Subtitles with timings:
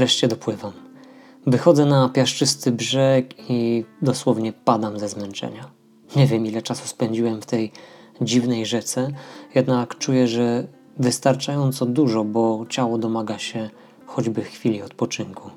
[0.00, 0.72] Wreszcie dopływam.
[1.46, 5.70] Wychodzę na piaszczysty brzeg i dosłownie padam ze zmęczenia.
[6.16, 7.72] Nie wiem, ile czasu spędziłem w tej
[8.20, 9.10] dziwnej rzece,
[9.54, 10.66] jednak czuję, że
[10.98, 13.70] wystarczająco dużo, bo ciało domaga się
[14.06, 15.50] choćby chwili odpoczynku.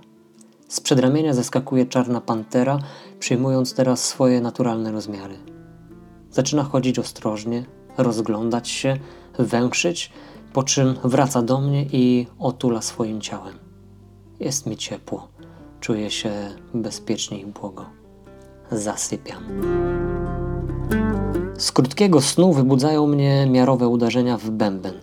[0.68, 2.80] Z przedramienia zeskakuje czarna pantera,
[3.20, 5.36] przyjmując teraz swoje naturalne rozmiary.
[6.32, 7.66] Zaczyna chodzić ostrożnie,
[7.98, 8.98] rozglądać się,
[9.40, 10.12] węszyć,
[10.54, 13.73] po czym wraca do mnie i otula swoim ciałem.
[14.44, 15.28] Jest mi ciepło,
[15.80, 16.32] czuję się
[16.74, 17.86] bezpiecznie i błogo.
[18.72, 19.44] Zasypiam.
[21.58, 24.94] Z krótkiego snu wybudzają mnie miarowe uderzenia w bęben.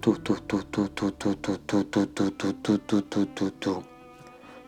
[0.00, 3.50] Tu, tu, tu, tu, tu, tu, tu, tu, tu, tu, tu, tu, tu, tu, tu,
[3.50, 3.82] tu.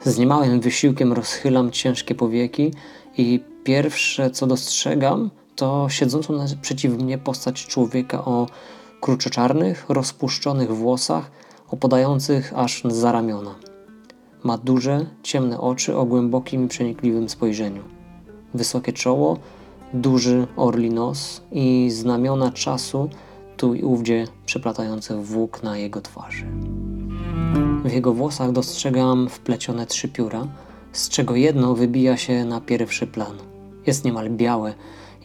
[0.04, 2.70] Z niemałym wysiłkiem rozchylam ciężkie powieki
[3.18, 8.46] i pierwsze co dostrzegam to siedzącą naprzeciw mnie postać człowieka o
[9.00, 11.30] kruczoczarnych, rozpuszczonych włosach
[11.70, 13.71] opadających aż za ramiona.
[14.44, 17.82] Ma duże, ciemne oczy o głębokim i przenikliwym spojrzeniu.
[18.54, 19.38] Wysokie czoło,
[19.94, 23.08] duży orli nos i znamiona czasu
[23.56, 26.46] tu i ówdzie przeplatające włók na jego twarzy.
[27.84, 30.46] W jego włosach dostrzegam wplecione trzy pióra,
[30.92, 33.36] z czego jedno wybija się na pierwszy plan.
[33.86, 34.74] Jest niemal białe,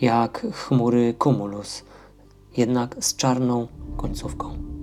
[0.02, 1.84] jak chmury cumulus,
[2.58, 4.77] jednak z czarną końcówką.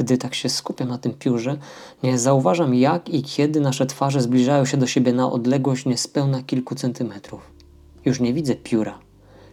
[0.00, 1.58] Gdy tak się skupiam na tym piórze,
[2.02, 6.74] nie zauważam jak i kiedy nasze twarze zbliżają się do siebie na odległość niespełna kilku
[6.74, 7.40] centymetrów.
[8.04, 8.98] Już nie widzę pióra.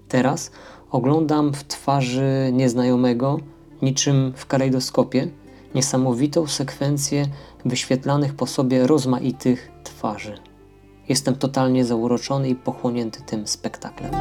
[0.08, 0.52] Teraz
[0.92, 3.40] oglądam w twarzy nieznajomego,
[3.82, 5.28] niczym w kalejdoskopie,
[5.76, 7.26] niesamowitą sekwencję
[7.66, 10.38] wyświetlanych po sobie rozmaitych twarzy.
[11.10, 14.12] Jestem totalnie zauroczony i pochłonięty tym spektaklem.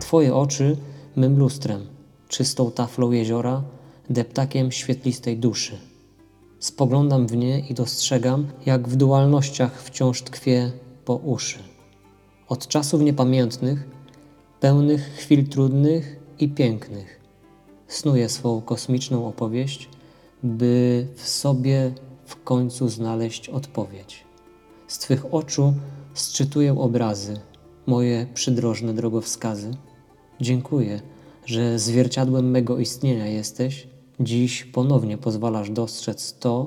[0.00, 0.76] Twoje oczy
[1.16, 1.86] mym lustrem,
[2.28, 3.62] czystą taflą jeziora,
[4.10, 5.78] deptakiem świetlistej duszy.
[6.58, 10.72] Spoglądam w nie i dostrzegam, jak w dualnościach wciąż tkwie
[11.04, 11.58] po uszy.
[12.48, 13.88] Od czasów niepamiętnych,
[14.60, 17.20] pełnych chwil trudnych i pięknych,
[17.88, 19.88] snuję swą kosmiczną opowieść,
[20.42, 21.92] by w sobie
[22.24, 24.24] w końcu znaleźć odpowiedź.
[24.88, 25.74] Z Twych oczu
[26.14, 27.40] sczytuję obrazy,
[27.86, 29.70] moje przydrożne drogowskazy.
[30.40, 31.00] Dziękuję,
[31.46, 33.88] że zwierciadłem mego istnienia jesteś.
[34.20, 36.66] Dziś ponownie pozwalasz dostrzec to,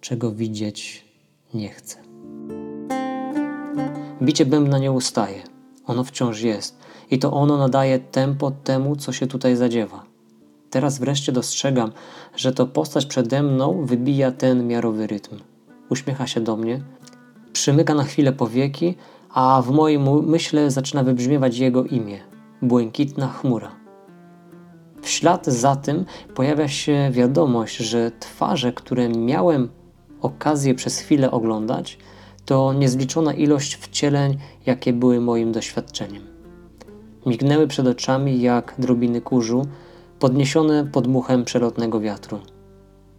[0.00, 1.04] czego widzieć
[1.54, 1.98] nie chcę.
[4.22, 5.42] Bicie bębna nie ustaje.
[5.86, 6.78] Ono wciąż jest
[7.10, 10.04] i to ono nadaje tempo temu, co się tutaj zadziewa.
[10.70, 11.92] Teraz wreszcie dostrzegam,
[12.36, 15.36] że to postać przede mną wybija ten miarowy rytm.
[15.90, 16.82] Uśmiecha się do mnie,
[17.52, 18.94] przymyka na chwilę powieki,
[19.30, 22.20] a w moim myśle zaczyna wybrzmiewać jego imię
[22.62, 23.83] błękitna chmura.
[25.04, 26.04] W ślad za tym
[26.34, 29.68] pojawia się wiadomość, że twarze, które miałem
[30.20, 31.98] okazję przez chwilę oglądać,
[32.44, 36.22] to niezliczona ilość wcieleń, jakie były moim doświadczeniem.
[37.26, 39.66] Mignęły przed oczami jak drobiny kurzu,
[40.18, 42.38] podniesione pod muchem przelotnego wiatru.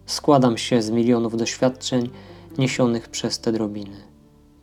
[0.05, 2.09] Składam się z milionów doświadczeń
[2.57, 3.97] niesionych przez te drobiny.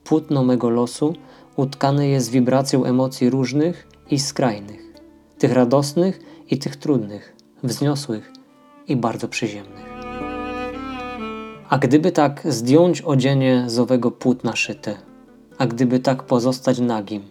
[0.05, 1.15] Płótno mego losu
[1.57, 4.93] utkane jest wibracją emocji różnych i skrajnych,
[5.39, 8.33] tych radosnych i tych trudnych, wzniosłych
[8.89, 9.87] i bardzo przyziemnych.
[11.69, 14.95] A gdyby tak zdjąć odzienie z owego płótna szyte,
[15.59, 17.23] a gdyby tak pozostać nagim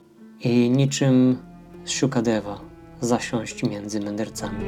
[0.43, 1.37] i niczym
[1.85, 2.61] z siukadewa
[3.01, 4.65] zasiąść między mędrcami.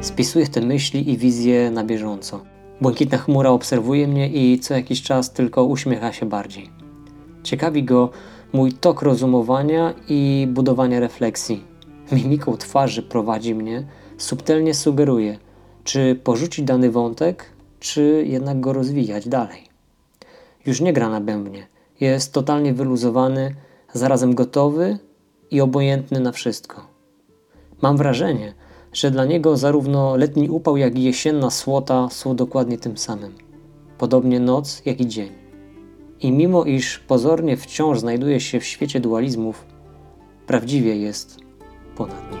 [0.00, 2.40] Spisuję te myśli i wizje na bieżąco.
[2.80, 6.70] Błękitna chmura obserwuje mnie i co jakiś czas tylko uśmiecha się bardziej.
[7.42, 8.10] Ciekawi go
[8.52, 11.75] mój tok rozumowania i budowania refleksji.
[12.12, 13.86] Mimiką twarzy prowadzi mnie,
[14.18, 15.38] subtelnie sugeruje,
[15.84, 17.50] czy porzucić dany wątek,
[17.80, 19.68] czy jednak go rozwijać dalej.
[20.66, 21.66] Już nie gra na bębnie,
[22.00, 23.54] jest totalnie wyluzowany,
[23.92, 24.98] zarazem gotowy
[25.50, 26.86] i obojętny na wszystko.
[27.82, 28.54] Mam wrażenie,
[28.92, 33.34] że dla niego zarówno letni upał, jak i jesienna słota są dokładnie tym samym.
[33.98, 35.30] Podobnie noc, jak i dzień.
[36.20, 39.66] I mimo iż pozornie wciąż znajduje się w świecie dualizmów,
[40.46, 41.45] prawdziwie jest
[41.96, 42.35] 不能。